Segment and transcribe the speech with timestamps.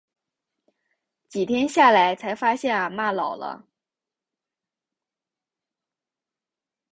[1.29, 3.67] 几天下来才发现阿嬤老了